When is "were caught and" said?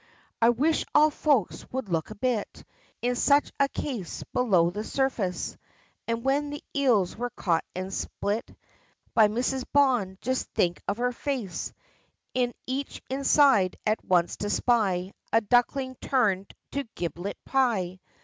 7.15-7.93